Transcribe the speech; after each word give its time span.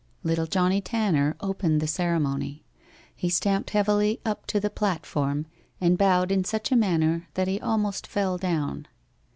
Little 0.23 0.47
Johnnie 0.47 0.81
Tanner 0.81 1.35
opened 1.41 1.79
the 1.79 1.85
ceremony. 1.85 2.63
He 3.15 3.29
stamped 3.29 3.69
heavily 3.69 4.19
up 4.25 4.47
to 4.47 4.59
the 4.59 4.71
platform, 4.71 5.45
and 5.79 5.95
bowed 5.95 6.31
in 6.31 6.43
such 6.43 6.71
a 6.71 6.75
manner 6.75 7.27
that 7.35 7.47
he 7.47 7.61
almost 7.61 8.07
fell 8.07 8.39
down. 8.39 8.87